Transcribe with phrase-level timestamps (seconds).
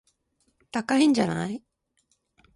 [0.71, 1.61] 高いんじゃない